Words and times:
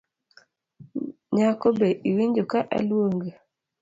Nyako 1.35 1.67
be 1.77 1.87
iwinjo 2.09 2.43
ka 2.51 2.59
aluongi. 2.77 3.31